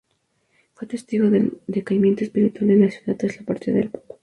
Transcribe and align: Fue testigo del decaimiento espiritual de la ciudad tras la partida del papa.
Fue 0.73 0.87
testigo 0.87 1.29
del 1.29 1.59
decaimiento 1.67 2.23
espiritual 2.23 2.69
de 2.69 2.75
la 2.75 2.89
ciudad 2.89 3.15
tras 3.17 3.37
la 3.37 3.45
partida 3.45 3.75
del 3.77 3.91
papa. 3.91 4.15